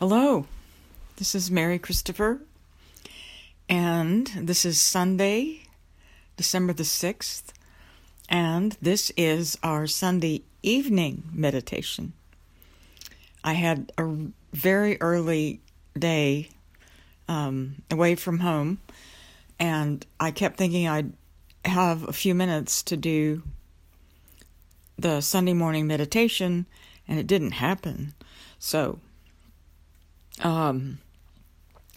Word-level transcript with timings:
Hello, 0.00 0.46
this 1.16 1.34
is 1.34 1.50
Mary 1.50 1.76
Christopher, 1.76 2.40
and 3.68 4.28
this 4.36 4.64
is 4.64 4.80
Sunday, 4.80 5.62
December 6.36 6.72
the 6.72 6.84
6th, 6.84 7.46
and 8.28 8.76
this 8.80 9.10
is 9.16 9.58
our 9.60 9.88
Sunday 9.88 10.42
evening 10.62 11.24
meditation. 11.32 12.12
I 13.42 13.54
had 13.54 13.90
a 13.98 14.16
very 14.52 15.00
early 15.00 15.62
day 15.98 16.50
um, 17.26 17.82
away 17.90 18.14
from 18.14 18.38
home, 18.38 18.78
and 19.58 20.06
I 20.20 20.30
kept 20.30 20.58
thinking 20.58 20.86
I'd 20.86 21.12
have 21.64 22.06
a 22.06 22.12
few 22.12 22.36
minutes 22.36 22.84
to 22.84 22.96
do 22.96 23.42
the 24.96 25.22
Sunday 25.22 25.54
morning 25.54 25.88
meditation, 25.88 26.66
and 27.08 27.18
it 27.18 27.26
didn't 27.26 27.54
happen. 27.54 28.14
So, 28.60 29.00
um, 30.40 30.98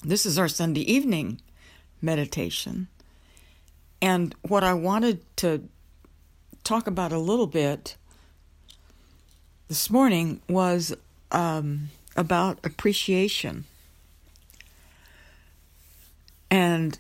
this 0.03 0.25
is 0.25 0.39
our 0.39 0.47
Sunday 0.47 0.81
evening 0.91 1.41
meditation. 2.01 2.87
And 4.01 4.33
what 4.41 4.63
I 4.63 4.73
wanted 4.73 5.21
to 5.37 5.67
talk 6.63 6.87
about 6.87 7.11
a 7.11 7.19
little 7.19 7.47
bit 7.47 7.95
this 9.67 9.89
morning 9.89 10.41
was 10.49 10.93
um, 11.31 11.89
about 12.15 12.59
appreciation. 12.63 13.65
And 16.49 16.99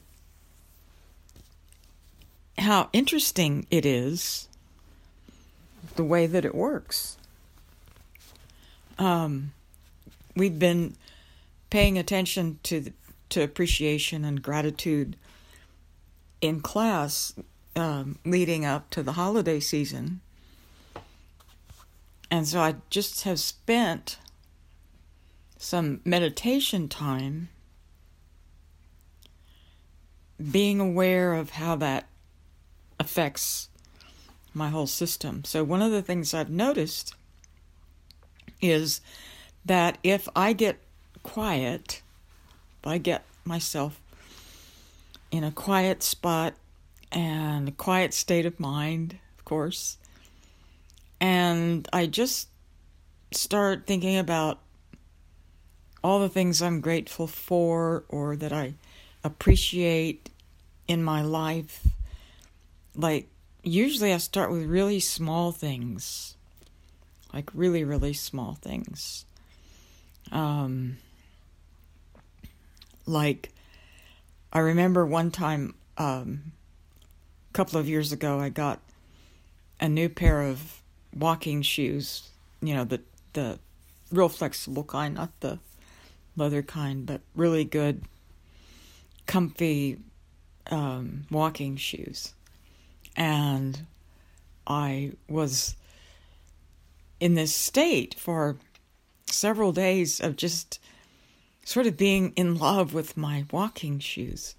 how 2.57 2.89
interesting 2.93 3.65
it 3.71 3.85
is 3.85 4.47
the 5.95 6.03
way 6.03 6.27
that 6.27 6.45
it 6.45 6.55
works. 6.55 7.17
Um, 8.99 9.53
we've 10.35 10.59
been 10.59 10.95
paying 11.71 11.97
attention 11.97 12.59
to 12.61 12.93
to 13.29 13.41
appreciation 13.41 14.23
and 14.23 14.43
gratitude 14.43 15.15
in 16.41 16.59
class 16.59 17.33
um, 17.75 18.19
leading 18.25 18.65
up 18.65 18.89
to 18.89 19.01
the 19.01 19.13
holiday 19.13 19.59
season. 19.59 20.19
And 22.29 22.47
so 22.47 22.59
I 22.59 22.75
just 22.89 23.23
have 23.23 23.39
spent 23.39 24.19
some 25.57 26.01
meditation 26.03 26.89
time 26.89 27.49
being 30.51 30.79
aware 30.79 31.33
of 31.33 31.51
how 31.51 31.75
that 31.77 32.07
affects 32.99 33.69
my 34.53 34.69
whole 34.69 34.87
system. 34.87 35.43
So, 35.45 35.63
one 35.63 35.81
of 35.81 35.91
the 35.91 36.01
things 36.01 36.33
I've 36.33 36.49
noticed 36.49 37.13
is 38.59 39.01
that 39.63 39.97
if 40.03 40.27
I 40.35 40.53
get 40.53 40.81
quiet, 41.23 42.01
but 42.81 42.91
I 42.91 42.97
get 42.97 43.23
myself 43.45 44.01
in 45.31 45.43
a 45.43 45.51
quiet 45.51 46.03
spot 46.03 46.53
and 47.11 47.69
a 47.69 47.71
quiet 47.71 48.13
state 48.13 48.45
of 48.45 48.59
mind, 48.59 49.17
of 49.37 49.45
course, 49.45 49.97
and 51.19 51.87
I 51.93 52.07
just 52.07 52.47
start 53.31 53.85
thinking 53.85 54.17
about 54.17 54.59
all 56.03 56.19
the 56.19 56.29
things 56.29 56.61
I'm 56.61 56.81
grateful 56.81 57.27
for 57.27 58.03
or 58.09 58.35
that 58.35 58.51
I 58.51 58.73
appreciate 59.23 60.29
in 60.87 61.03
my 61.03 61.21
life. 61.21 61.87
Like, 62.95 63.27
usually 63.63 64.13
I 64.13 64.17
start 64.17 64.51
with 64.51 64.65
really 64.65 64.99
small 64.99 65.51
things, 65.51 66.35
like 67.33 67.49
really, 67.53 67.83
really 67.83 68.13
small 68.13 68.55
things. 68.55 69.25
Um, 70.31 70.97
like, 73.05 73.49
I 74.53 74.59
remember 74.59 75.05
one 75.05 75.31
time, 75.31 75.75
um, 75.97 76.51
a 77.49 77.53
couple 77.53 77.79
of 77.79 77.87
years 77.89 78.11
ago, 78.11 78.39
I 78.39 78.49
got 78.49 78.79
a 79.79 79.89
new 79.89 80.09
pair 80.09 80.41
of 80.41 80.81
walking 81.15 81.61
shoes. 81.61 82.29
You 82.61 82.75
know, 82.75 82.83
the 82.83 83.01
the 83.33 83.59
real 84.11 84.29
flexible 84.29 84.83
kind, 84.83 85.15
not 85.15 85.31
the 85.39 85.59
leather 86.35 86.61
kind, 86.61 87.05
but 87.05 87.21
really 87.35 87.63
good, 87.63 88.03
comfy 89.25 89.97
um, 90.69 91.25
walking 91.29 91.75
shoes. 91.75 92.33
And 93.15 93.85
I 94.67 95.13
was 95.27 95.75
in 97.19 97.35
this 97.35 97.53
state 97.53 98.15
for 98.17 98.57
several 99.25 99.71
days 99.71 100.19
of 100.19 100.35
just 100.35 100.79
sort 101.71 101.87
of 101.87 101.95
being 101.95 102.33
in 102.35 102.55
love 102.55 102.93
with 102.93 103.15
my 103.15 103.45
walking 103.49 103.97
shoes 103.97 104.55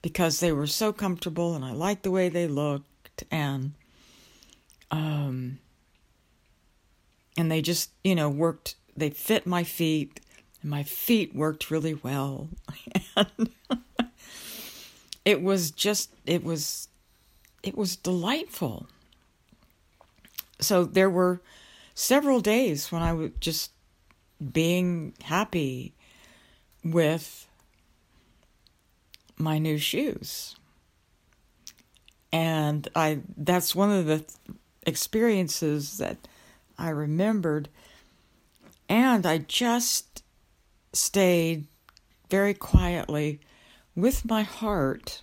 because 0.00 0.40
they 0.40 0.50
were 0.50 0.66
so 0.66 0.94
comfortable 0.94 1.54
and 1.54 1.62
I 1.62 1.72
liked 1.72 2.04
the 2.04 2.10
way 2.10 2.30
they 2.30 2.46
looked 2.46 3.22
and 3.30 3.72
um 4.90 5.58
and 7.36 7.50
they 7.50 7.60
just, 7.60 7.90
you 8.02 8.14
know, 8.14 8.30
worked 8.30 8.76
they 8.96 9.10
fit 9.10 9.46
my 9.46 9.62
feet 9.62 10.20
and 10.62 10.70
my 10.70 10.84
feet 10.84 11.34
worked 11.34 11.70
really 11.70 11.94
well. 11.94 12.48
and 13.16 13.50
it 15.26 15.42
was 15.42 15.70
just 15.70 16.10
it 16.24 16.42
was 16.42 16.88
it 17.62 17.76
was 17.76 17.94
delightful. 17.94 18.86
So 20.60 20.84
there 20.84 21.10
were 21.10 21.42
several 21.94 22.40
days 22.40 22.90
when 22.90 23.02
I 23.02 23.12
was 23.12 23.32
just 23.38 23.70
being 24.52 25.12
happy 25.24 25.92
with 26.84 27.46
my 29.36 29.58
new 29.58 29.78
shoes. 29.78 30.56
And 32.32 32.88
I 32.94 33.20
that's 33.36 33.74
one 33.74 33.90
of 33.90 34.06
the 34.06 34.24
experiences 34.86 35.98
that 35.98 36.18
I 36.76 36.90
remembered 36.90 37.68
and 38.88 39.24
I 39.24 39.38
just 39.38 40.22
stayed 40.92 41.66
very 42.30 42.54
quietly 42.54 43.40
with 43.94 44.24
my 44.24 44.42
heart 44.42 45.22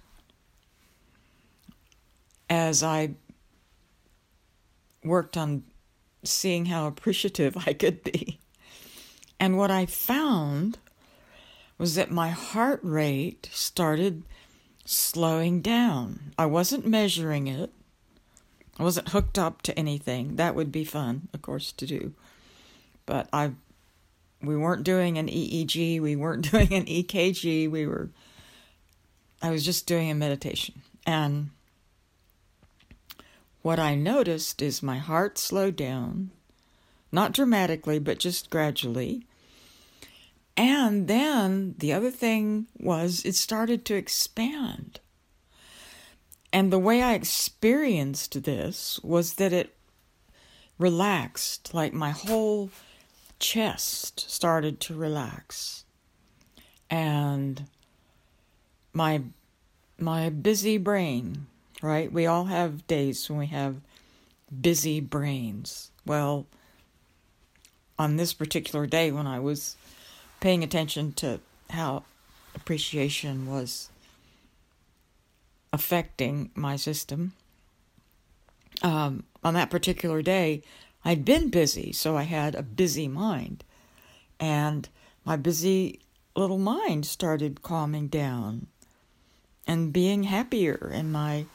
as 2.49 2.83
I 2.83 3.11
worked 5.03 5.37
on 5.37 5.63
seeing 6.23 6.65
how 6.67 6.87
appreciative 6.87 7.55
I 7.65 7.73
could 7.73 8.03
be. 8.03 8.39
And 9.39 9.57
what 9.57 9.71
I 9.71 9.85
found 9.85 10.77
was 11.81 11.95
that 11.95 12.11
my 12.11 12.29
heart 12.29 12.79
rate 12.83 13.49
started 13.51 14.21
slowing 14.85 15.61
down. 15.61 16.31
I 16.37 16.45
wasn't 16.45 16.85
measuring 16.85 17.47
it. 17.47 17.71
I 18.77 18.83
wasn't 18.83 19.09
hooked 19.09 19.39
up 19.39 19.63
to 19.63 19.77
anything. 19.79 20.35
That 20.35 20.53
would 20.53 20.71
be 20.71 20.85
fun, 20.85 21.27
of 21.33 21.41
course, 21.41 21.71
to 21.71 21.87
do. 21.87 22.13
But 23.07 23.27
I 23.33 23.53
we 24.43 24.55
weren't 24.55 24.83
doing 24.83 25.17
an 25.17 25.27
EEG, 25.27 25.99
we 25.99 26.15
weren't 26.15 26.51
doing 26.51 26.71
an 26.71 26.85
EKG, 26.85 27.71
we 27.71 27.87
were 27.87 28.11
I 29.41 29.49
was 29.49 29.65
just 29.65 29.87
doing 29.87 30.11
a 30.11 30.13
meditation. 30.13 30.83
And 31.07 31.49
what 33.63 33.79
I 33.79 33.95
noticed 33.95 34.61
is 34.61 34.83
my 34.83 34.99
heart 34.99 35.39
slowed 35.39 35.77
down, 35.77 36.29
not 37.11 37.31
dramatically, 37.31 37.97
but 37.97 38.19
just 38.19 38.51
gradually. 38.51 39.25
And 40.57 41.07
then 41.07 41.75
the 41.77 41.93
other 41.93 42.11
thing 42.11 42.67
was 42.79 43.23
it 43.25 43.35
started 43.35 43.85
to 43.85 43.95
expand. 43.95 44.99
And 46.53 46.71
the 46.71 46.79
way 46.79 47.01
I 47.01 47.13
experienced 47.13 48.43
this 48.43 48.99
was 49.03 49.35
that 49.35 49.53
it 49.53 49.75
relaxed, 50.77 51.73
like 51.73 51.93
my 51.93 52.09
whole 52.11 52.69
chest 53.39 54.29
started 54.29 54.79
to 54.81 54.95
relax. 54.95 55.85
And 56.89 57.65
my 58.93 59.21
my 59.97 60.29
busy 60.29 60.77
brain, 60.77 61.47
right? 61.81 62.11
We 62.11 62.25
all 62.25 62.45
have 62.45 62.87
days 62.87 63.29
when 63.29 63.39
we 63.39 63.47
have 63.47 63.77
busy 64.59 64.99
brains. 64.99 65.91
Well, 66.05 66.47
on 67.97 68.17
this 68.17 68.33
particular 68.33 68.87
day 68.87 69.11
when 69.11 69.27
I 69.27 69.39
was 69.39 69.77
paying 70.41 70.63
attention 70.63 71.13
to 71.13 71.39
how 71.69 72.03
appreciation 72.53 73.47
was 73.49 73.89
affecting 75.71 76.51
my 76.53 76.75
system. 76.75 77.31
Um, 78.81 79.23
on 79.43 79.53
that 79.53 79.69
particular 79.69 80.21
day, 80.21 80.63
I'd 81.05 81.23
been 81.23 81.49
busy, 81.49 81.93
so 81.93 82.17
I 82.17 82.23
had 82.23 82.55
a 82.55 82.61
busy 82.61 83.07
mind. 83.07 83.63
And 84.39 84.89
my 85.23 85.37
busy 85.37 85.99
little 86.35 86.57
mind 86.57 87.05
started 87.05 87.61
calming 87.61 88.07
down 88.07 88.67
and 89.67 89.93
being 89.93 90.23
happier 90.23 90.91
and 90.93 91.11
my 91.11 91.45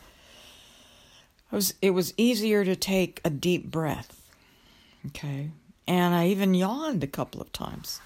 was 1.51 1.75
it 1.81 1.91
was 1.91 2.13
easier 2.17 2.65
to 2.65 2.77
take 2.77 3.21
a 3.25 3.31
deep 3.31 3.71
breath 3.71 4.29
okay 5.07 5.51
and 5.87 6.15
i 6.15 6.27
even 6.27 6.53
yawned 6.55 7.03
a 7.03 7.07
couple 7.07 7.41
of 7.41 7.51
times 7.53 8.01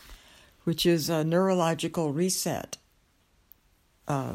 which 0.65 0.87
is 0.87 1.09
a 1.09 1.25
neurological 1.25 2.13
reset. 2.13 2.77
Uh, 4.07 4.35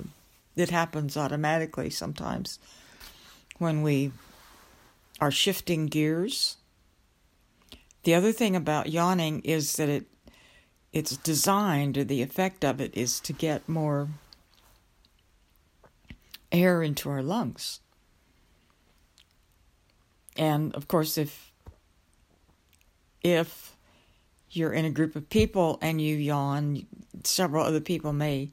it 0.56 0.70
happens 0.70 1.18
automatically 1.18 1.90
sometimes 1.90 2.60
when 3.58 3.82
we 3.82 4.12
are 5.20 5.32
shifting 5.32 5.88
gears. 5.88 6.58
The 8.04 8.14
other 8.14 8.32
thing 8.32 8.56
about 8.56 8.90
yawning 8.92 9.42
is 9.42 9.76
that 9.78 9.90
it 9.90 10.06
it's 10.94 11.18
designed, 11.18 11.98
or 11.98 12.06
the 12.06 12.22
effect 12.22 12.64
of 12.64 12.80
it 12.80 12.96
is 12.96 13.20
to 13.20 13.34
get 13.34 13.68
more 13.68 14.08
air 16.54 16.82
into 16.82 17.10
our 17.10 17.22
lungs. 17.22 17.82
And 20.38 20.74
of 20.74 20.88
course, 20.88 21.18
if 21.18 21.52
if 23.22 23.75
you're 24.56 24.74
in 24.74 24.86
a 24.86 24.92
group 24.92 25.16
of 25.16 25.30
people 25.30 25.78
and 25.82 26.02
you 26.02 26.16
yawn, 26.16 26.86
several 27.24 27.64
other 27.64 27.82
people 27.82 28.14
may 28.14 28.50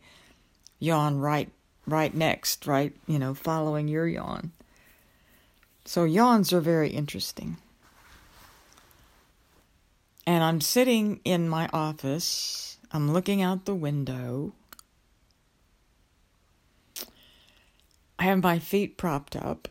yawn 0.79 1.19
right 1.19 1.51
right 1.87 2.15
next, 2.15 2.67
right, 2.67 2.95
you 3.07 3.19
know, 3.19 3.35
following 3.35 3.89
your 3.89 4.07
yawn. 4.07 4.53
So 5.85 6.05
yawns 6.05 6.53
are 6.53 6.61
very 6.61 6.91
interesting. 6.91 7.57
And 10.27 10.45
I'm 10.45 10.61
sitting 10.61 11.21
in 11.25 11.49
my 11.49 11.69
office. 11.73 12.79
I'm 12.93 13.13
looking 13.13 13.43
out 13.43 13.65
the 13.65 13.75
window. 13.75 14.53
I 18.19 18.25
have 18.25 18.43
my 18.43 18.61
feet 18.61 18.97
propped 18.97 19.35
up, 19.35 19.67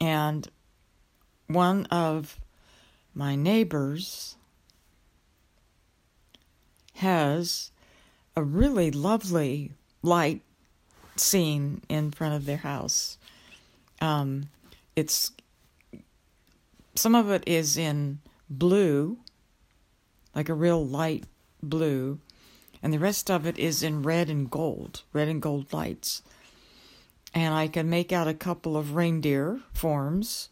and 0.00 0.46
one 1.48 1.86
of 1.86 2.38
my 3.12 3.34
neighbors 3.34 4.36
has 7.02 7.70
a 8.34 8.42
really 8.42 8.90
lovely 8.90 9.72
light 10.02 10.40
scene 11.16 11.82
in 11.88 12.10
front 12.10 12.34
of 12.34 12.46
their 12.46 12.58
house. 12.58 13.18
Um, 14.00 14.48
it's 14.96 15.32
some 16.94 17.14
of 17.14 17.30
it 17.30 17.42
is 17.46 17.76
in 17.76 18.20
blue, 18.48 19.18
like 20.34 20.48
a 20.48 20.54
real 20.54 20.84
light 20.86 21.24
blue, 21.62 22.20
and 22.82 22.92
the 22.92 22.98
rest 22.98 23.30
of 23.30 23.46
it 23.46 23.58
is 23.58 23.82
in 23.82 24.02
red 24.02 24.30
and 24.30 24.50
gold, 24.50 25.02
red 25.12 25.28
and 25.28 25.42
gold 25.42 25.72
lights. 25.72 26.22
And 27.34 27.54
I 27.54 27.68
can 27.68 27.88
make 27.88 28.12
out 28.12 28.28
a 28.28 28.34
couple 28.34 28.76
of 28.76 28.94
reindeer 28.94 29.60
forms. 29.72 30.50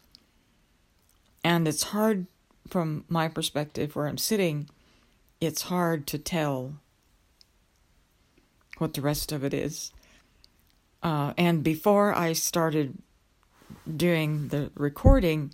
And 1.43 1.67
it's 1.67 1.83
hard 1.83 2.25
from 2.67 3.05
my 3.07 3.27
perspective 3.27 3.95
where 3.95 4.07
I'm 4.07 4.17
sitting, 4.17 4.69
it's 5.41 5.63
hard 5.63 6.05
to 6.07 6.19
tell 6.19 6.75
what 8.77 8.93
the 8.93 9.01
rest 9.01 9.31
of 9.31 9.43
it 9.43 9.53
is. 9.53 9.91
Uh, 11.03 11.33
and 11.37 11.63
before 11.63 12.15
I 12.15 12.33
started 12.33 12.99
doing 13.97 14.49
the 14.49 14.71
recording, 14.75 15.53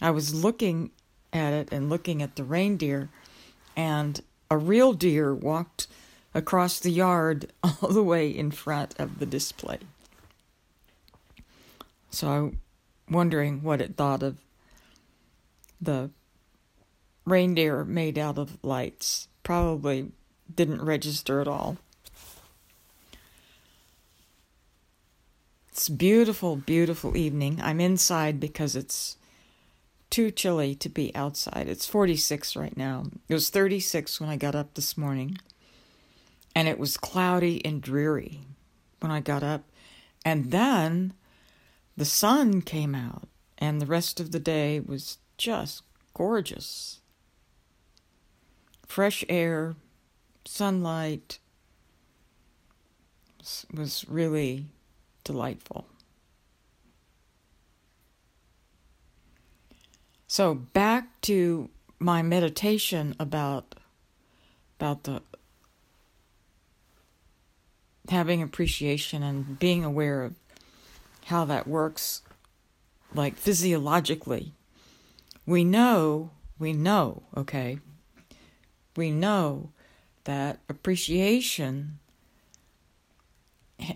I 0.00 0.10
was 0.10 0.34
looking 0.34 0.90
at 1.32 1.52
it 1.52 1.68
and 1.70 1.90
looking 1.90 2.22
at 2.22 2.36
the 2.36 2.44
reindeer, 2.44 3.10
and 3.76 4.20
a 4.50 4.56
real 4.56 4.94
deer 4.94 5.34
walked 5.34 5.86
across 6.34 6.78
the 6.78 6.90
yard 6.90 7.52
all 7.62 7.90
the 7.90 8.02
way 8.02 8.28
in 8.28 8.50
front 8.50 8.94
of 8.98 9.18
the 9.18 9.26
display. 9.26 9.78
So 12.10 12.28
I'm 12.28 12.60
wondering 13.10 13.62
what 13.62 13.82
it 13.82 13.96
thought 13.96 14.22
of 14.22 14.38
the 15.78 16.10
reindeer 17.26 17.84
made 17.84 18.16
out 18.16 18.38
of 18.38 18.62
lights. 18.64 19.28
Probably 19.42 20.12
didn't 20.54 20.82
register 20.82 21.40
at 21.40 21.48
all. 21.48 21.76
It's 25.68 25.90
beautiful, 25.90 26.56
beautiful 26.56 27.16
evening. 27.16 27.60
I'm 27.62 27.80
inside 27.80 28.40
because 28.40 28.74
it's 28.74 29.18
too 30.08 30.30
chilly 30.30 30.74
to 30.76 30.88
be 30.88 31.14
outside. 31.14 31.68
It's 31.68 31.86
46 31.86 32.56
right 32.56 32.74
now. 32.76 33.04
It 33.28 33.34
was 33.34 33.50
36 33.50 34.18
when 34.18 34.30
I 34.30 34.36
got 34.36 34.54
up 34.54 34.72
this 34.72 34.96
morning. 34.96 35.36
And 36.54 36.66
it 36.66 36.78
was 36.78 36.96
cloudy 36.96 37.62
and 37.62 37.82
dreary 37.82 38.40
when 39.00 39.12
I 39.12 39.20
got 39.20 39.42
up. 39.42 39.64
And 40.24 40.50
then 40.50 41.12
the 41.96 42.06
sun 42.06 42.62
came 42.62 42.94
out, 42.94 43.28
and 43.58 43.80
the 43.80 43.86
rest 43.86 44.18
of 44.20 44.32
the 44.32 44.40
day 44.40 44.80
was 44.80 45.18
just 45.36 45.82
gorgeous. 46.14 47.00
Fresh 48.86 49.24
air, 49.28 49.74
sunlight 50.44 51.38
was 53.72 54.04
really 54.08 54.66
delightful. 55.24 55.86
So 60.26 60.54
back 60.54 61.20
to 61.22 61.70
my 61.98 62.22
meditation 62.22 63.14
about 63.18 63.74
about 64.78 65.04
the 65.04 65.22
having 68.08 68.42
appreciation 68.42 69.22
and 69.22 69.58
being 69.58 69.84
aware 69.84 70.22
of 70.22 70.34
how 71.26 71.44
that 71.44 71.66
works 71.66 72.22
like 73.14 73.36
physiologically. 73.36 74.52
We 75.46 75.64
know, 75.64 76.30
we 76.58 76.72
know, 76.72 77.22
okay? 77.36 77.78
We 78.96 79.10
know 79.10 79.70
that 80.24 80.58
appreciation 80.68 81.98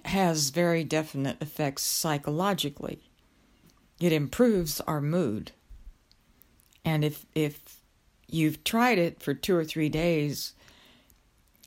has 0.04 0.50
very 0.50 0.84
definite 0.84 1.40
effects 1.40 1.82
psychologically. 1.82 3.10
It 3.98 4.12
improves 4.12 4.80
our 4.82 5.00
mood. 5.00 5.52
And 6.84 7.04
if 7.04 7.26
if 7.34 7.80
you've 8.28 8.62
tried 8.64 8.98
it 8.98 9.22
for 9.22 9.34
2 9.34 9.56
or 9.56 9.64
3 9.64 9.88
days 9.88 10.54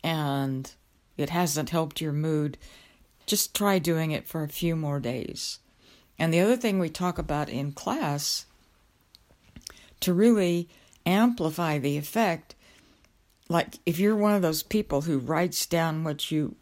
and 0.03 0.71
it 1.17 1.29
hasn't 1.29 1.69
helped 1.69 2.01
your 2.01 2.13
mood, 2.13 2.57
just 3.25 3.55
try 3.55 3.79
doing 3.79 4.11
it 4.11 4.27
for 4.27 4.43
a 4.43 4.49
few 4.49 4.75
more 4.75 4.99
days. 4.99 5.59
And 6.17 6.33
the 6.33 6.39
other 6.39 6.57
thing 6.57 6.79
we 6.79 6.89
talk 6.89 7.17
about 7.17 7.49
in 7.49 7.71
class 7.71 8.45
to 9.99 10.13
really 10.13 10.69
amplify 11.05 11.77
the 11.79 11.97
effect 11.97 12.55
like 13.53 13.77
if 13.85 13.99
you're 13.99 14.15
one 14.15 14.33
of 14.33 14.41
those 14.41 14.63
people 14.63 15.01
who 15.01 15.19
writes 15.19 15.67
down 15.67 16.03
what 16.03 16.31
you 16.31 16.55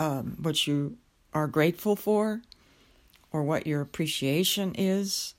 um, 0.00 0.36
what 0.42 0.66
you 0.66 0.96
are 1.32 1.46
grateful 1.46 1.94
for 1.94 2.42
or 3.30 3.44
what 3.44 3.68
your 3.68 3.82
appreciation 3.82 4.74
is, 4.74 5.34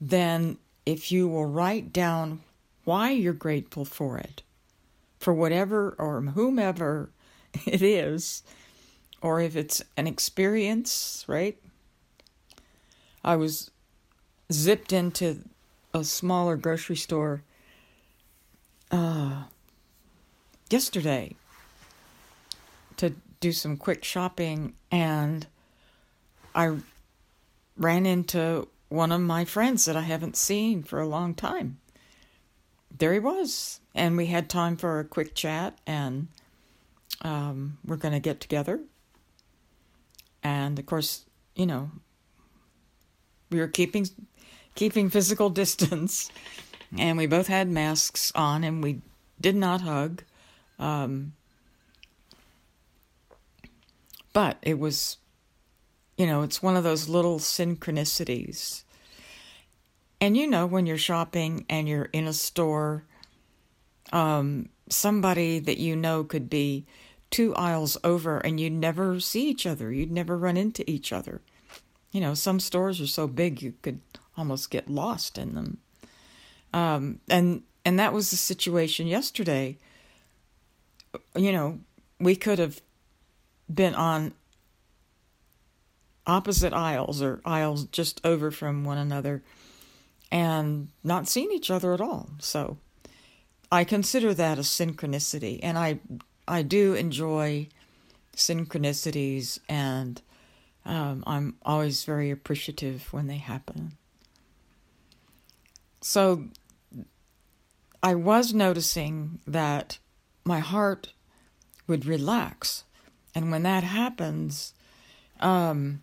then 0.00 0.56
if 0.86 1.12
you 1.12 1.28
will 1.28 1.44
write 1.44 1.92
down 1.92 2.40
why 2.84 3.10
you're 3.10 3.34
grateful 3.34 3.84
for 3.84 4.16
it, 4.16 4.42
for 5.18 5.34
whatever 5.34 5.94
or 5.98 6.22
whomever 6.22 7.10
it 7.66 7.82
is, 7.82 8.42
or 9.20 9.42
if 9.42 9.56
it's 9.56 9.82
an 9.94 10.06
experience, 10.06 11.22
right? 11.28 11.58
I 13.22 13.36
was 13.36 13.70
zipped 14.50 14.90
into 14.90 15.44
a 15.92 16.02
smaller 16.02 16.56
grocery 16.56 16.96
store 16.96 17.42
uh, 18.90 19.44
yesterday 20.70 21.36
to 22.96 23.14
do 23.40 23.52
some 23.52 23.76
quick 23.76 24.04
shopping, 24.04 24.74
and 24.90 25.46
I 26.54 26.76
ran 27.76 28.06
into 28.06 28.68
one 28.88 29.12
of 29.12 29.20
my 29.20 29.44
friends 29.44 29.84
that 29.84 29.96
I 29.96 30.02
haven't 30.02 30.36
seen 30.36 30.82
for 30.82 31.00
a 31.00 31.06
long 31.06 31.34
time. 31.34 31.78
There 32.96 33.12
he 33.12 33.20
was, 33.20 33.80
and 33.94 34.16
we 34.16 34.26
had 34.26 34.50
time 34.50 34.76
for 34.76 35.00
a 35.00 35.04
quick 35.04 35.34
chat, 35.34 35.78
and 35.86 36.28
um, 37.22 37.78
we're 37.84 37.96
going 37.96 38.14
to 38.14 38.20
get 38.20 38.40
together 38.40 38.80
and 40.42 40.78
of 40.78 40.86
course, 40.86 41.24
you 41.54 41.66
know, 41.66 41.90
we 43.50 43.58
were 43.58 43.68
keeping 43.68 44.06
keeping 44.74 45.10
physical 45.10 45.50
distance, 45.62 46.30
and 46.98 47.16
we 47.16 47.26
both 47.26 47.46
had 47.46 47.68
masks 47.68 48.32
on, 48.34 48.64
and 48.64 48.82
we 48.82 49.00
did 49.40 49.56
not 49.56 49.80
hug. 49.80 50.22
Um, 50.78 51.32
but 54.32 54.58
it 54.62 54.78
was, 54.78 55.18
you 56.16 56.26
know, 56.26 56.42
it's 56.42 56.62
one 56.62 56.76
of 56.76 56.84
those 56.84 57.08
little 57.08 57.38
synchronicities. 57.38 58.84
And 60.20 60.36
you 60.36 60.46
know, 60.46 60.66
when 60.66 60.86
you're 60.86 60.98
shopping 60.98 61.64
and 61.68 61.88
you're 61.88 62.08
in 62.12 62.26
a 62.26 62.32
store, 62.32 63.04
um, 64.12 64.68
somebody 64.88 65.58
that 65.60 65.78
you 65.78 65.96
know 65.96 66.24
could 66.24 66.50
be 66.50 66.86
two 67.30 67.54
aisles 67.54 67.96
over 68.04 68.38
and 68.38 68.60
you'd 68.60 68.72
never 68.72 69.20
see 69.20 69.48
each 69.48 69.66
other. 69.66 69.92
You'd 69.92 70.10
never 70.10 70.36
run 70.36 70.56
into 70.56 70.88
each 70.90 71.12
other. 71.12 71.40
You 72.12 72.20
know, 72.20 72.34
some 72.34 72.60
stores 72.60 73.00
are 73.00 73.06
so 73.06 73.26
big 73.26 73.62
you 73.62 73.74
could 73.82 74.00
almost 74.36 74.70
get 74.70 74.90
lost 74.90 75.38
in 75.38 75.54
them. 75.54 75.78
Um, 76.72 77.20
and 77.28 77.62
and 77.84 77.98
that 77.98 78.12
was 78.12 78.30
the 78.30 78.36
situation 78.36 79.06
yesterday. 79.06 79.78
you 81.34 81.50
know, 81.52 81.80
we 82.20 82.36
could 82.36 82.58
have 82.58 82.80
been 83.72 83.94
on 83.94 84.32
opposite 86.26 86.72
aisles 86.72 87.22
or 87.22 87.40
aisles 87.44 87.84
just 87.86 88.20
over 88.24 88.50
from 88.50 88.84
one 88.84 88.98
another 88.98 89.42
and 90.30 90.88
not 91.02 91.28
seen 91.28 91.50
each 91.50 91.70
other 91.70 91.92
at 91.92 92.00
all. 92.00 92.30
So 92.38 92.78
I 93.72 93.84
consider 93.84 94.34
that 94.34 94.58
a 94.58 94.62
synchronicity 94.62 95.58
and 95.62 95.78
I 95.78 95.98
I 96.46 96.62
do 96.62 96.94
enjoy 96.94 97.68
synchronicities 98.36 99.58
and 99.68 100.20
um, 100.84 101.22
I'm 101.26 101.56
always 101.64 102.04
very 102.04 102.30
appreciative 102.30 103.12
when 103.12 103.26
they 103.26 103.36
happen. 103.36 103.96
So 106.00 106.48
I 108.02 108.14
was 108.14 108.54
noticing 108.54 109.40
that 109.46 109.98
my 110.44 110.60
heart 110.60 111.12
would 111.86 112.06
relax. 112.06 112.84
And 113.34 113.50
when 113.50 113.62
that 113.64 113.84
happens, 113.84 114.72
um, 115.40 116.02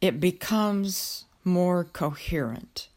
it 0.00 0.20
becomes 0.20 1.24
more 1.44 1.84
coherent. 1.84 2.88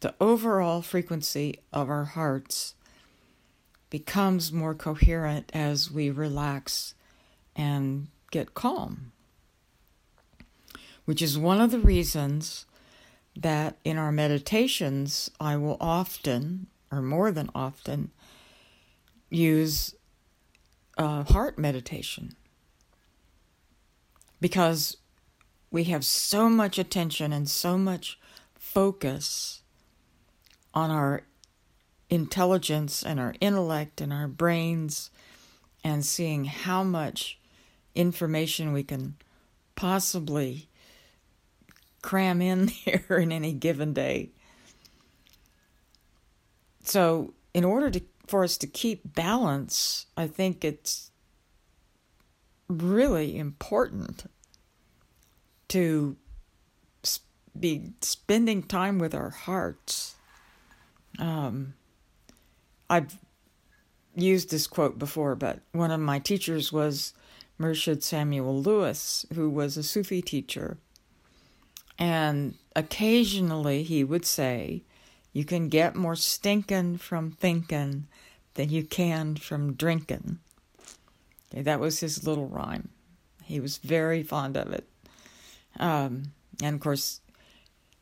The 0.00 0.14
overall 0.20 0.80
frequency 0.82 1.60
of 1.72 1.90
our 1.90 2.04
hearts 2.04 2.74
becomes 3.90 4.52
more 4.52 4.74
coherent 4.74 5.50
as 5.52 5.90
we 5.90 6.10
relax 6.10 6.94
and 7.56 8.08
get 8.30 8.54
calm, 8.54 9.12
which 11.04 11.20
is 11.20 11.36
one 11.36 11.60
of 11.60 11.70
the 11.70 11.80
reasons 11.80 12.66
that 13.38 13.76
in 13.84 13.96
our 13.96 14.10
meditations 14.10 15.30
I 15.40 15.56
will 15.56 15.76
often, 15.80 16.66
or 16.90 17.00
more 17.00 17.30
than 17.30 17.50
often, 17.54 18.10
use 19.30 19.94
a 20.96 21.22
heart 21.22 21.58
meditation. 21.58 22.34
Because 24.40 24.96
we 25.70 25.84
have 25.84 26.04
so 26.04 26.48
much 26.48 26.78
attention 26.78 27.32
and 27.32 27.48
so 27.48 27.78
much 27.78 28.18
focus 28.54 29.62
on 30.74 30.90
our 30.90 31.22
intelligence 32.10 33.04
and 33.04 33.20
our 33.20 33.34
intellect 33.40 34.00
and 34.00 34.12
our 34.12 34.28
brains 34.28 35.10
and 35.84 36.04
seeing 36.04 36.46
how 36.46 36.82
much 36.82 37.38
information 37.94 38.72
we 38.72 38.82
can 38.82 39.16
possibly 39.76 40.67
cram 42.02 42.40
in 42.40 42.70
there 42.84 43.18
in 43.18 43.32
any 43.32 43.52
given 43.52 43.92
day. 43.92 44.30
So, 46.84 47.34
in 47.52 47.64
order 47.64 47.90
to 47.90 48.02
for 48.26 48.44
us 48.44 48.58
to 48.58 48.66
keep 48.66 49.14
balance, 49.14 50.06
I 50.16 50.26
think 50.26 50.64
it's 50.64 51.10
really 52.68 53.38
important 53.38 54.30
to 55.68 56.16
be 57.58 57.92
spending 58.02 58.62
time 58.62 58.98
with 58.98 59.14
our 59.14 59.30
hearts. 59.30 60.14
Um, 61.18 61.74
I've 62.88 63.18
used 64.14 64.50
this 64.50 64.66
quote 64.66 64.98
before, 64.98 65.34
but 65.34 65.60
one 65.72 65.90
of 65.90 66.00
my 66.00 66.18
teachers 66.18 66.72
was 66.72 67.14
Murshid 67.58 68.02
Samuel 68.02 68.60
Lewis, 68.62 69.26
who 69.34 69.50
was 69.50 69.76
a 69.76 69.82
Sufi 69.82 70.22
teacher. 70.22 70.78
And 71.98 72.54
occasionally 72.76 73.82
he 73.82 74.04
would 74.04 74.24
say, 74.24 74.82
You 75.32 75.44
can 75.44 75.68
get 75.68 75.96
more 75.96 76.16
stinking 76.16 76.98
from 76.98 77.32
thinking 77.32 78.06
than 78.54 78.70
you 78.70 78.84
can 78.84 79.36
from 79.36 79.74
drinking. 79.74 80.38
Okay, 81.52 81.62
that 81.62 81.80
was 81.80 82.00
his 82.00 82.26
little 82.26 82.46
rhyme. 82.46 82.90
He 83.44 83.60
was 83.60 83.78
very 83.78 84.22
fond 84.22 84.56
of 84.56 84.72
it. 84.72 84.86
Um, 85.78 86.32
and 86.62 86.74
of 86.74 86.80
course, 86.80 87.20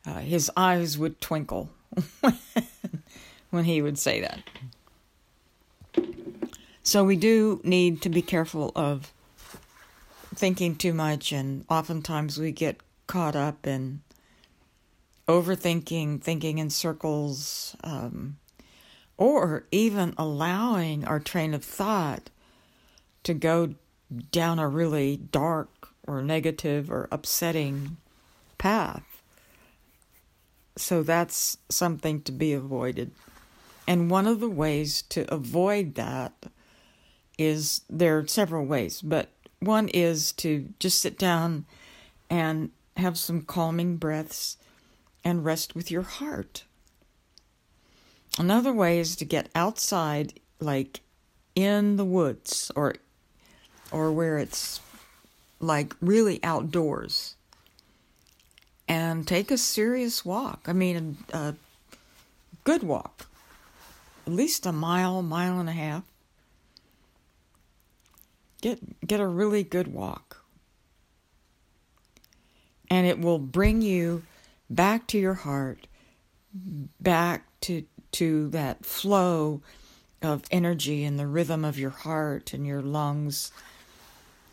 uh, 0.05 0.19
his 0.19 0.51
eyes 0.57 0.97
would 0.97 1.21
twinkle 1.21 1.69
when 3.49 3.63
he 3.63 3.81
would 3.81 3.97
say 3.97 4.21
that. 4.21 4.43
So 6.83 7.03
we 7.03 7.17
do 7.17 7.59
need 7.63 8.01
to 8.03 8.09
be 8.09 8.21
careful 8.21 8.71
of 8.75 9.11
thinking 10.33 10.75
too 10.75 10.93
much, 10.93 11.31
and 11.31 11.65
oftentimes 11.69 12.37
we 12.37 12.51
get 12.51 12.77
caught 13.07 13.35
up 13.35 13.65
in 13.65 14.01
overthinking, 15.27 16.21
thinking 16.21 16.57
in 16.57 16.69
circles, 16.69 17.75
um, 17.83 18.37
or 19.17 19.65
even 19.71 20.13
allowing 20.17 21.03
our 21.05 21.19
train 21.19 21.53
of 21.53 21.63
thought 21.63 22.29
to 23.23 23.33
go 23.33 23.73
down 24.31 24.59
a 24.59 24.67
really 24.67 25.17
dark 25.17 25.89
or 26.05 26.21
negative 26.21 26.89
or 26.89 27.07
upsetting 27.11 27.97
path. 28.57 29.21
So 30.77 31.03
that's 31.03 31.57
something 31.69 32.21
to 32.21 32.31
be 32.31 32.53
avoided. 32.53 33.11
And 33.87 34.11
one 34.11 34.27
of 34.27 34.39
the 34.39 34.49
ways 34.49 35.01
to 35.03 35.31
avoid 35.33 35.95
that 35.95 36.33
is 37.37 37.81
there 37.89 38.19
are 38.19 38.27
several 38.27 38.65
ways, 38.65 39.01
but 39.01 39.29
one 39.59 39.87
is 39.89 40.31
to 40.33 40.69
just 40.79 41.01
sit 41.01 41.17
down 41.17 41.65
and 42.29 42.71
have 42.97 43.17
some 43.17 43.41
calming 43.41 43.97
breaths, 43.97 44.57
and 45.23 45.45
rest 45.45 45.75
with 45.75 45.91
your 45.91 46.03
heart. 46.03 46.63
Another 48.37 48.73
way 48.73 48.99
is 48.99 49.15
to 49.17 49.25
get 49.25 49.49
outside, 49.55 50.39
like 50.59 51.01
in 51.55 51.97
the 51.97 52.05
woods 52.05 52.71
or 52.75 52.95
or 53.91 54.11
where 54.11 54.37
it's 54.37 54.79
like 55.59 55.95
really 56.01 56.43
outdoors 56.43 57.35
and 58.87 59.27
take 59.27 59.49
a 59.49 59.57
serious 59.57 60.23
walk. 60.23 60.65
I 60.67 60.73
mean, 60.73 61.17
a, 61.33 61.37
a 61.37 61.55
good 62.63 62.83
walk, 62.83 63.27
at 64.25 64.33
least 64.33 64.65
a 64.65 64.71
mile, 64.71 65.21
mile 65.21 65.59
and 65.59 65.69
a 65.69 65.73
half. 65.73 66.03
Get 68.61 69.07
get 69.07 69.19
a 69.19 69.27
really 69.27 69.63
good 69.63 69.87
walk 69.87 70.36
and 72.89 73.07
it 73.07 73.19
will 73.19 73.39
bring 73.39 73.81
you 73.81 74.23
back 74.69 75.07
to 75.07 75.17
your 75.17 75.33
heart, 75.33 75.87
back 76.99 77.45
to 77.61 77.83
to 78.13 78.49
that 78.49 78.85
flow 78.85 79.61
of 80.21 80.43
energy 80.49 81.03
and 81.03 81.19
the 81.19 81.27
rhythm 81.27 81.63
of 81.63 81.77
your 81.77 81.89
heart 81.89 82.53
and 82.53 82.65
your 82.65 82.81
lungs. 82.81 83.51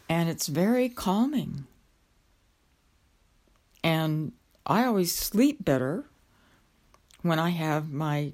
And 0.08 0.28
it's 0.28 0.48
very 0.48 0.88
calming. 0.88 1.66
And 3.82 4.32
I 4.66 4.84
always 4.84 5.14
sleep 5.14 5.64
better 5.64 6.04
when 7.22 7.38
I 7.38 7.50
have 7.50 7.90
my 7.90 8.32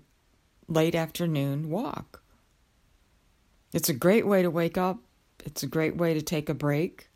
late 0.68 0.94
afternoon 0.94 1.70
walk. 1.70 2.22
It's 3.72 3.88
a 3.88 3.94
great 3.94 4.26
way 4.26 4.42
to 4.42 4.50
wake 4.50 4.78
up. 4.78 4.98
It's 5.44 5.62
a 5.62 5.68
great 5.68 5.96
way 5.96 6.14
to 6.14 6.22
take 6.22 6.48
a 6.48 6.54
break 6.54 7.08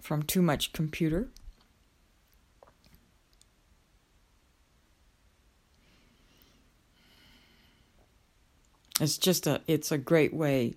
from 0.00 0.22
too 0.22 0.42
much 0.42 0.72
computer. 0.72 1.28
It's 9.00 9.18
just 9.18 9.46
a 9.46 9.62
it's 9.66 9.90
a 9.90 9.98
great 9.98 10.32
way 10.34 10.74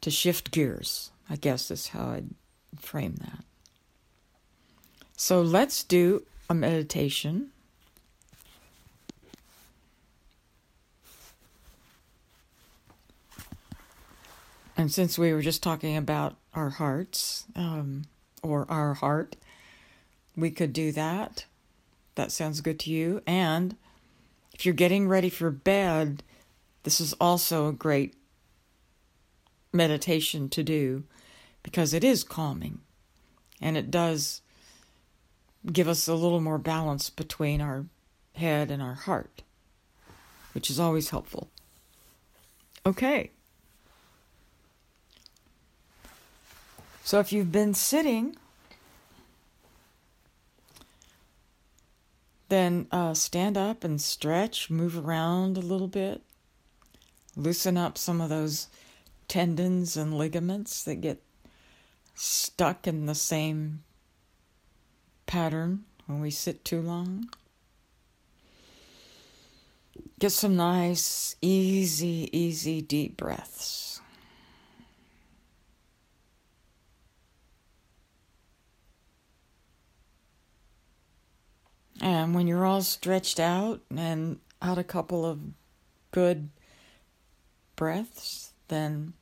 to 0.00 0.10
shift 0.10 0.50
gears. 0.52 1.10
I 1.28 1.36
guess 1.36 1.70
is 1.70 1.88
how 1.88 2.10
I'd 2.10 2.30
frame 2.78 3.16
that. 3.16 3.44
So 5.16 5.42
let's 5.42 5.82
do 5.82 6.24
a 6.48 6.54
meditation. 6.54 7.50
And 14.76 14.92
since 14.92 15.18
we 15.18 15.32
were 15.32 15.42
just 15.42 15.62
talking 15.62 15.96
about 15.96 16.36
our 16.54 16.68
hearts, 16.68 17.46
um, 17.56 18.04
or 18.42 18.66
our 18.70 18.94
heart, 18.94 19.36
we 20.36 20.50
could 20.50 20.72
do 20.72 20.92
that. 20.92 21.46
That 22.14 22.30
sounds 22.30 22.60
good 22.60 22.78
to 22.80 22.90
you. 22.90 23.22
And 23.26 23.76
if 24.52 24.64
you're 24.64 24.74
getting 24.74 25.08
ready 25.08 25.30
for 25.30 25.50
bed, 25.50 26.22
this 26.86 27.00
is 27.00 27.14
also 27.14 27.66
a 27.66 27.72
great 27.72 28.14
meditation 29.72 30.48
to 30.48 30.62
do 30.62 31.02
because 31.64 31.92
it 31.92 32.04
is 32.04 32.22
calming 32.22 32.78
and 33.60 33.76
it 33.76 33.90
does 33.90 34.40
give 35.72 35.88
us 35.88 36.06
a 36.06 36.14
little 36.14 36.40
more 36.40 36.58
balance 36.58 37.10
between 37.10 37.60
our 37.60 37.86
head 38.36 38.70
and 38.70 38.80
our 38.80 38.94
heart, 38.94 39.42
which 40.52 40.70
is 40.70 40.78
always 40.78 41.10
helpful. 41.10 41.50
Okay. 42.86 43.32
So 47.02 47.18
if 47.18 47.32
you've 47.32 47.50
been 47.50 47.74
sitting, 47.74 48.36
then 52.48 52.86
uh, 52.92 53.12
stand 53.14 53.58
up 53.58 53.82
and 53.82 54.00
stretch, 54.00 54.70
move 54.70 54.96
around 54.96 55.58
a 55.58 55.60
little 55.60 55.88
bit 55.88 56.22
loosen 57.36 57.76
up 57.76 57.98
some 57.98 58.20
of 58.20 58.28
those 58.28 58.68
tendons 59.28 59.96
and 59.96 60.16
ligaments 60.16 60.82
that 60.84 60.96
get 60.96 61.22
stuck 62.14 62.86
in 62.86 63.06
the 63.06 63.14
same 63.14 63.82
pattern 65.26 65.84
when 66.06 66.20
we 66.20 66.30
sit 66.30 66.64
too 66.64 66.80
long. 66.80 67.28
Get 70.18 70.32
some 70.32 70.56
nice, 70.56 71.36
easy, 71.42 72.30
easy, 72.32 72.80
deep 72.80 73.16
breaths. 73.16 74.00
And 82.00 82.34
when 82.34 82.46
you're 82.46 82.64
all 82.64 82.82
stretched 82.82 83.40
out 83.40 83.80
and 83.94 84.38
out 84.62 84.78
a 84.78 84.84
couple 84.84 85.26
of 85.26 85.40
good 86.12 86.50
breaths, 87.76 88.50
then 88.68 89.12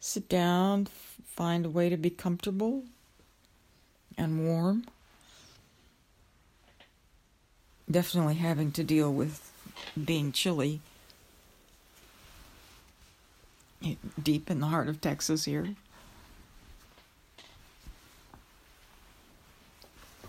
sit 0.00 0.28
down, 0.28 0.86
find 1.24 1.64
a 1.64 1.70
way 1.70 1.88
to 1.88 1.96
be 1.96 2.10
comfortable 2.10 2.84
and 4.18 4.46
warm. 4.46 4.84
Definitely 7.90 8.34
having 8.34 8.72
to 8.72 8.84
deal 8.84 9.12
with 9.12 9.50
being 10.04 10.32
chilly 10.32 10.80
deep 14.22 14.50
in 14.50 14.60
the 14.60 14.66
heart 14.66 14.88
of 14.88 15.00
Texas 15.00 15.44
here. 15.44 15.74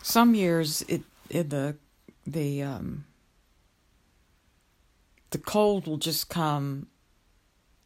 Some 0.02 0.34
years 0.34 0.82
it, 0.88 1.04
it 1.30 1.50
the 1.50 1.76
the 2.26 2.64
um, 2.64 3.06
the 5.30 5.38
cold 5.38 5.88
will 5.88 5.98
just 5.98 6.30
come 6.30 6.88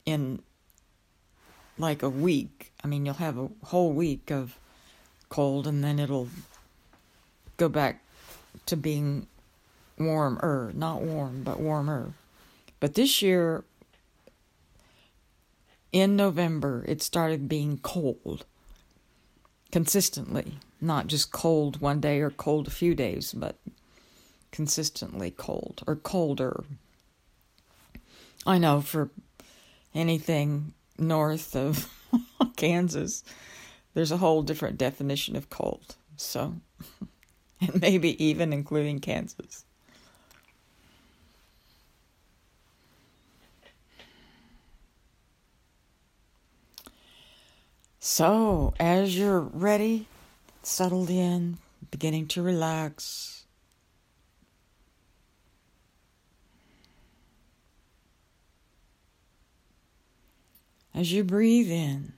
in 0.05 0.41
like 1.77 2.03
a 2.03 2.09
week. 2.09 2.71
I 2.83 2.87
mean, 2.87 3.05
you'll 3.05 3.15
have 3.15 3.37
a 3.37 3.49
whole 3.65 3.91
week 3.91 4.31
of 4.31 4.57
cold 5.29 5.67
and 5.67 5.83
then 5.83 5.99
it'll 5.99 6.29
go 7.57 7.69
back 7.69 8.03
to 8.65 8.77
being 8.77 9.27
warmer, 9.97 10.71
not 10.75 11.01
warm, 11.01 11.43
but 11.43 11.59
warmer. 11.59 12.13
But 12.79 12.93
this 12.93 13.21
year, 13.21 13.63
in 15.91 16.15
November, 16.15 16.83
it 16.87 17.01
started 17.01 17.47
being 17.47 17.77
cold 17.79 18.45
consistently, 19.71 20.59
not 20.79 21.07
just 21.07 21.31
cold 21.31 21.81
one 21.81 21.99
day 21.99 22.19
or 22.21 22.29
cold 22.29 22.67
a 22.67 22.71
few 22.71 22.95
days, 22.95 23.33
but 23.33 23.57
consistently 24.51 25.31
cold 25.31 25.83
or 25.87 25.95
colder. 25.95 26.63
I 28.45 28.57
know 28.57 28.81
for 28.81 29.09
anything 29.95 30.73
north 30.99 31.55
of 31.55 31.89
Kansas, 32.57 33.23
there's 33.93 34.11
a 34.11 34.17
whole 34.17 34.43
different 34.43 34.77
definition 34.77 35.35
of 35.35 35.49
cold. 35.49 35.95
So, 36.17 36.55
and 37.61 37.81
maybe 37.81 38.23
even 38.23 38.53
including 38.53 38.99
Kansas. 38.99 39.65
So, 47.99 48.75
as 48.79 49.17
you're 49.17 49.41
ready, 49.41 50.07
settled 50.61 51.09
in, 51.09 51.57
beginning 51.89 52.27
to 52.29 52.43
relax, 52.43 53.34
as 60.95 61.11
you 61.11 61.25
breathe 61.25 61.69
in, 61.69 62.13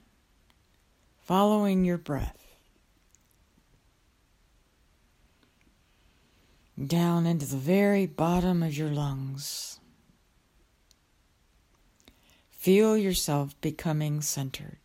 following 1.20 1.84
your 1.84 1.98
breath 1.98 2.38
down 6.86 7.26
into 7.26 7.44
the 7.44 7.56
very 7.56 8.06
bottom 8.06 8.62
of 8.62 8.76
your 8.76 8.88
lungs. 8.88 9.80
Feel 12.50 12.96
yourself 12.96 13.60
becoming 13.60 14.20
centered. 14.22 14.78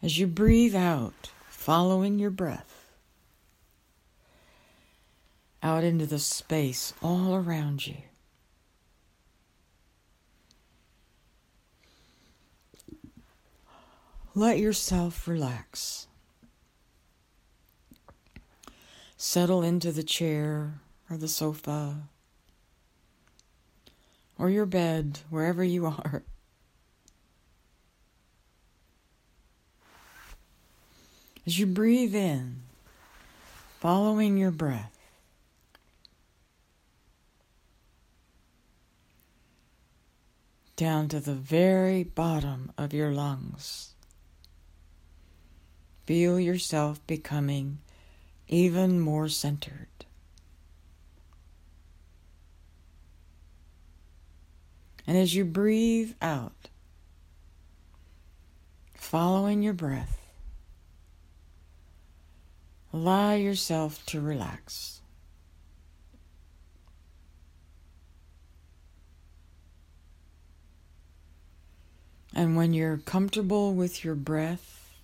As 0.00 0.16
you 0.16 0.28
breathe 0.28 0.76
out, 0.76 1.30
following 1.48 2.20
your 2.20 2.30
breath, 2.30 2.67
out 5.62 5.84
into 5.84 6.06
the 6.06 6.18
space 6.18 6.92
all 7.02 7.34
around 7.34 7.86
you. 7.86 7.96
Let 14.34 14.58
yourself 14.58 15.26
relax. 15.26 16.06
Settle 19.16 19.62
into 19.62 19.90
the 19.90 20.04
chair 20.04 20.74
or 21.10 21.16
the 21.16 21.28
sofa 21.28 22.08
or 24.38 24.48
your 24.48 24.66
bed, 24.66 25.18
wherever 25.28 25.64
you 25.64 25.86
are. 25.86 26.22
As 31.44 31.58
you 31.58 31.66
breathe 31.66 32.14
in, 32.14 32.60
following 33.80 34.36
your 34.36 34.50
breath, 34.50 34.97
down 40.78 41.08
to 41.08 41.18
the 41.18 41.34
very 41.34 42.04
bottom 42.04 42.72
of 42.78 42.94
your 42.94 43.10
lungs. 43.10 43.94
Feel 46.06 46.38
yourself 46.38 47.04
becoming 47.06 47.78
even 48.46 49.00
more 49.00 49.28
centered. 49.28 49.88
And 55.04 55.18
as 55.18 55.34
you 55.34 55.44
breathe 55.44 56.12
out, 56.22 56.68
following 58.94 59.62
your 59.62 59.74
breath, 59.74 60.18
Allow 62.92 63.34
yourself 63.34 64.04
to 64.06 64.20
relax. 64.20 64.97
And 72.38 72.54
when 72.54 72.72
you're 72.72 72.98
comfortable 72.98 73.74
with 73.74 74.04
your 74.04 74.14
breath 74.14 74.94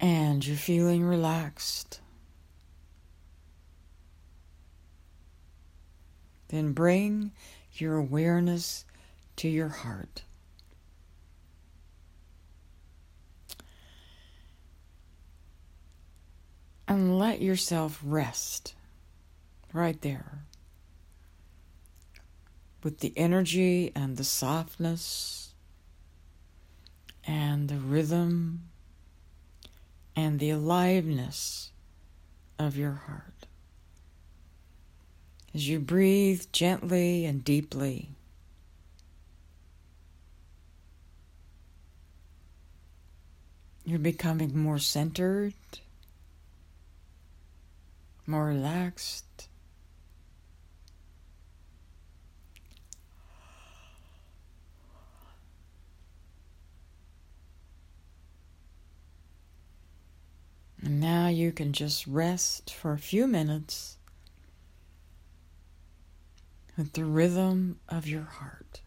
and 0.00 0.46
you're 0.46 0.56
feeling 0.56 1.04
relaxed, 1.04 2.00
then 6.48 6.72
bring 6.72 7.32
your 7.74 7.96
awareness 7.96 8.86
to 9.36 9.48
your 9.48 9.68
heart. 9.68 10.22
and 16.88 17.18
let 17.18 17.40
yourself 17.40 17.98
rest 18.04 18.74
right 19.72 20.00
there 20.02 20.42
with 22.82 22.98
the 22.98 23.12
energy 23.16 23.92
and 23.94 24.16
the 24.16 24.24
softness 24.24 25.54
and 27.24 27.68
the 27.68 27.76
rhythm 27.76 28.62
and 30.16 30.40
the 30.40 30.50
aliveness 30.50 31.70
of 32.58 32.76
your 32.76 33.02
heart. 33.06 33.46
As 35.54 35.68
you 35.68 35.78
breathe 35.78 36.44
gently 36.52 37.24
and 37.24 37.44
deeply, 37.44 38.10
you're 43.84 43.98
becoming 43.98 44.56
more 44.56 44.78
centered 44.78 45.54
more 48.26 48.46
relaxed. 48.46 49.48
And 60.80 61.00
now 61.00 61.28
you 61.42 61.52
can 61.52 61.72
just 61.72 62.06
rest 62.06 62.72
for 62.72 62.92
a 62.92 62.98
few 62.98 63.26
minutes 63.26 63.98
with 66.76 66.92
the 66.92 67.04
rhythm 67.04 67.80
of 67.88 68.06
your 68.06 68.22
heart. 68.22 68.80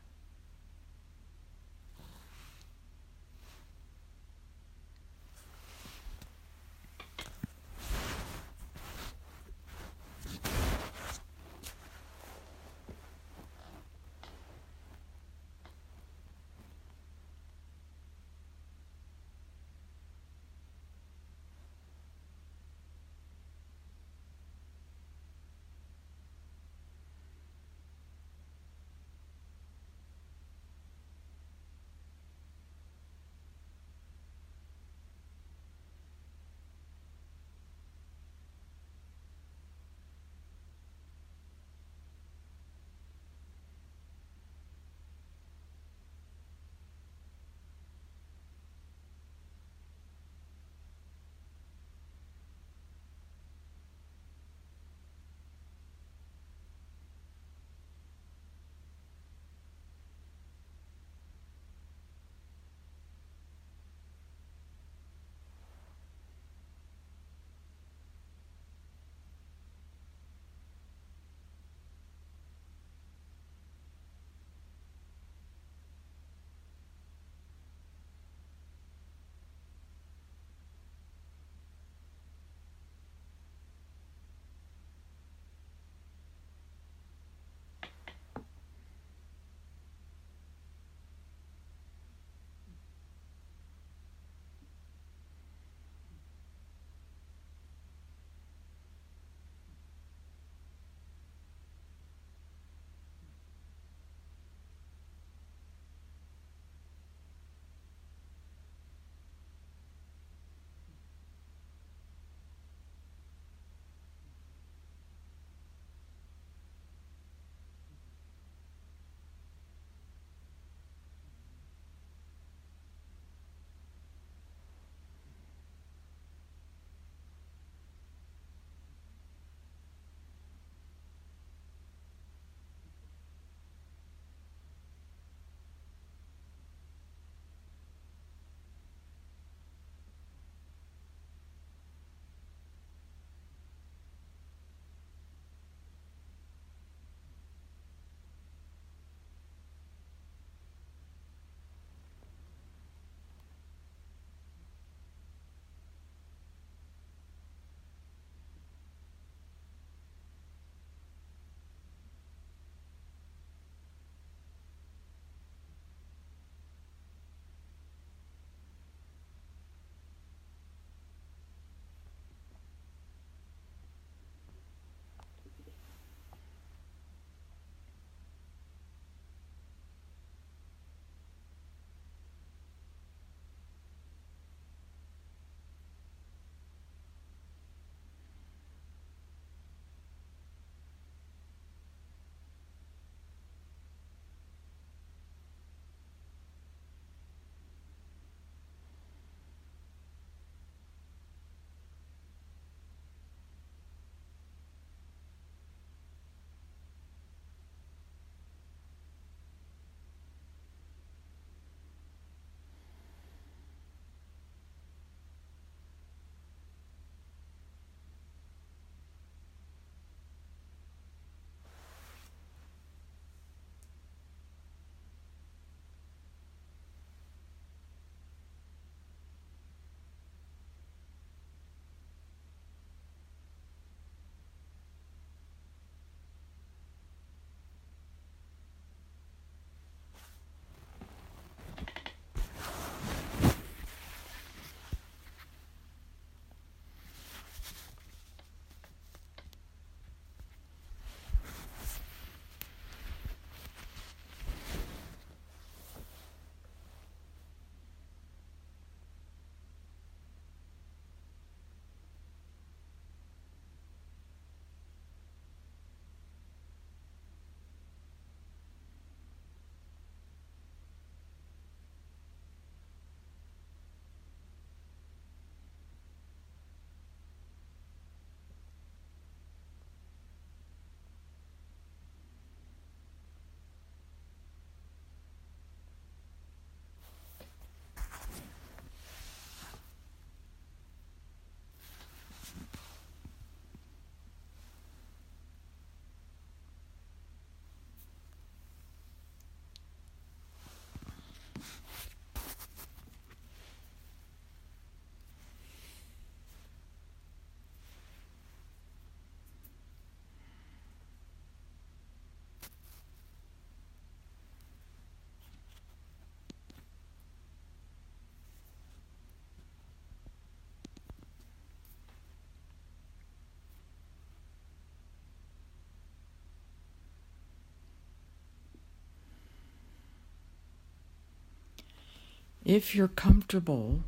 If 332.66 332.96
you're 332.96 333.08
comfortable 333.08 334.02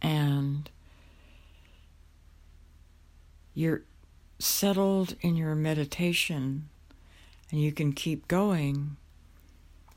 and 0.00 0.70
you're 3.52 3.82
settled 4.38 5.16
in 5.20 5.36
your 5.36 5.56
meditation 5.56 6.68
and 7.50 7.60
you 7.60 7.72
can 7.72 7.92
keep 7.92 8.28
going, 8.28 8.96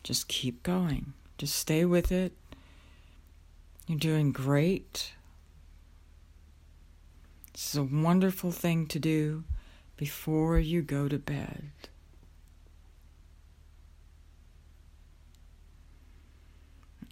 just 0.03 0.27
keep 0.27 0.63
going. 0.63 1.13
Just 1.37 1.55
stay 1.55 1.85
with 1.85 2.11
it. 2.11 2.33
You're 3.87 3.99
doing 3.99 4.31
great. 4.31 5.13
This 7.53 7.69
is 7.69 7.75
a 7.75 7.83
wonderful 7.83 8.51
thing 8.51 8.87
to 8.87 8.99
do 8.99 9.43
before 9.95 10.57
you 10.57 10.81
go 10.81 11.07
to 11.07 11.19
bed. 11.19 11.69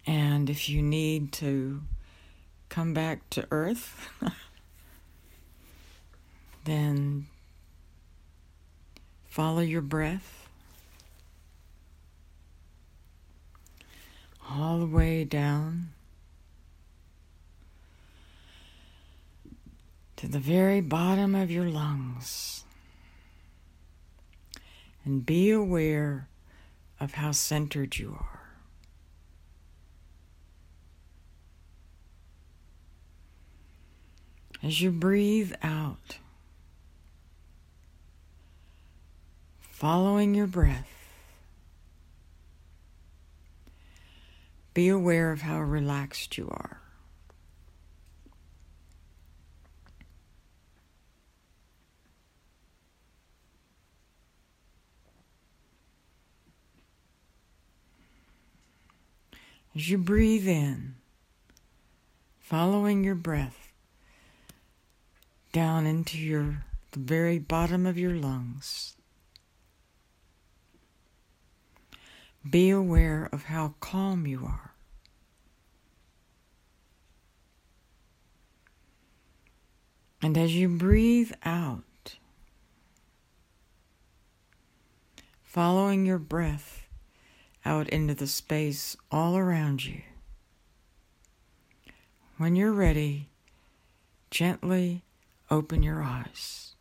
And 0.06 0.50
if 0.50 0.68
you 0.68 0.82
need 0.82 1.32
to 1.34 1.82
come 2.70 2.94
back 2.94 3.30
to 3.32 3.48
earth, 3.52 4.10
then 6.66 7.28
follow 9.28 9.62
your 9.62 9.82
breath 9.82 10.48
all 14.50 14.80
the 14.80 14.86
way 14.86 15.24
down 15.24 15.90
to 20.18 20.28
the 20.28 20.40
very 20.40 20.82
bottom 20.82 21.34
of 21.34 21.50
your 21.50 21.66
lungs. 21.66 22.64
And 25.04 25.26
be 25.26 25.50
aware 25.50 26.28
of 27.00 27.16
how 27.16 27.32
centered 27.32 27.98
you 27.98 28.16
are. 28.20 28.41
As 34.64 34.80
you 34.80 34.92
breathe 34.92 35.54
out, 35.64 36.18
following 39.60 40.36
your 40.36 40.46
breath, 40.46 40.88
be 44.76 44.88
aware 44.88 45.32
of 45.32 45.42
how 45.42 45.60
relaxed 45.60 46.38
you 46.38 46.48
are. 46.48 46.80
As 59.76 59.90
you 59.90 59.98
breathe 59.98 60.48
in, 60.48 60.96
following 62.40 63.04
your 63.04 63.16
breath 63.16 63.61
down 65.52 65.86
into 65.86 66.18
your 66.18 66.64
the 66.92 67.00
very 67.00 67.40
bottom 67.40 67.86
of 67.86 67.98
your 67.98 68.14
lungs. 68.14 68.96
Be 72.50 72.70
aware 72.70 73.30
of 73.32 73.44
how 73.44 73.76
calm 73.80 74.26
you 74.26 74.46
are. 74.46 74.74
And 80.22 80.38
as 80.38 80.54
you 80.54 80.68
breathe 80.70 81.32
out, 81.44 82.18
following 85.44 86.06
your 86.06 86.20
breath, 86.20 86.88
out 87.66 87.90
into 87.90 88.14
the 88.14 88.28
space 88.28 88.96
all 89.12 89.38
around 89.38 89.86
you. 89.86 90.02
When 92.38 92.56
you're 92.56 92.74
ready, 92.74 93.30
gently 94.30 95.04
open 95.52 95.84
your 95.84 96.02
eyes. 96.02 96.76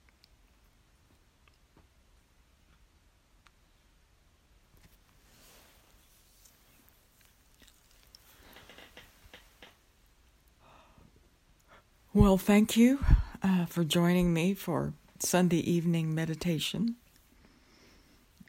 Well, 12.12 12.38
thank 12.38 12.76
you 12.76 13.04
uh, 13.42 13.66
for 13.66 13.84
joining 13.84 14.32
me 14.32 14.54
for 14.54 14.94
Sunday 15.20 15.58
evening 15.58 16.14
meditation. 16.14 16.96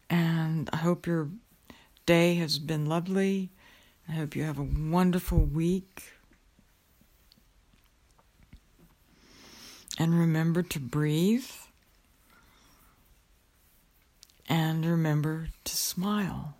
And 0.10 0.70
I 0.74 0.78
hope 0.78 1.06
your 1.06 1.30
day 2.06 2.36
has 2.36 2.60
been 2.60 2.88
lovely. 2.88 3.52
I 4.10 4.14
hope 4.14 4.36
you 4.36 4.44
have 4.44 4.58
a 4.58 4.64
wonderful 4.64 5.40
week. 5.40 6.14
And 10.02 10.18
remember 10.18 10.64
to 10.64 10.80
breathe. 10.80 11.46
And 14.50 14.84
remember 14.84 15.50
to 15.64 15.78
smile 15.78 16.56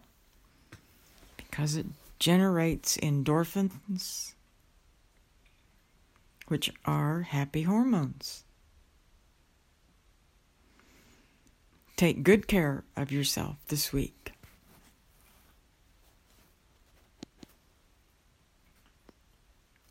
because 1.38 1.76
it 1.76 1.88
generates 2.20 2.98
endorphins, 2.98 4.34
which 6.50 6.72
are 6.86 7.22
happy 7.22 7.64
hormones. 7.64 8.44
Take 11.98 12.22
good 12.22 12.48
care 12.48 12.84
of 12.96 13.12
yourself 13.12 13.56
this 13.70 13.92
week. 13.92 14.34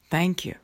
Thank 0.08 0.44
you. 0.44 0.54